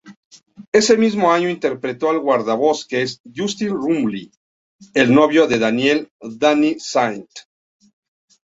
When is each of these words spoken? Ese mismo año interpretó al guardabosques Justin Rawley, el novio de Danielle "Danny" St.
Ese 0.71 0.97
mismo 0.97 1.31
año 1.31 1.47
interpretó 1.47 2.09
al 2.09 2.17
guardabosques 2.17 3.21
Justin 3.35 3.69
Rawley, 3.69 4.31
el 4.95 5.13
novio 5.13 5.45
de 5.45 5.59
Danielle 5.59 6.09
"Danny" 6.19 6.71
St. 6.79 7.29